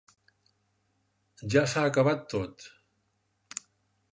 Ja 1.55 1.63
s'ha 1.73 1.83
acabat 1.91 2.25
tot. 2.33 2.67